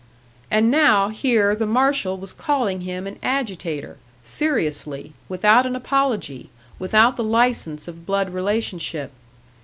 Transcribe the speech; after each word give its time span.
And 0.49 0.71
now, 0.71 1.09
here 1.09 1.53
the 1.53 1.67
marshal 1.67 2.17
was 2.17 2.33
calling 2.33 2.81
him 2.81 3.05
an 3.05 3.19
agitator, 3.21 3.97
seriously, 4.23 5.13
without 5.29 5.63
an 5.67 5.75
apology, 5.75 6.49
without 6.79 7.17
the 7.17 7.23
license 7.23 7.87
of 7.87 8.03
blood 8.07 8.31
relationship. 8.31 9.11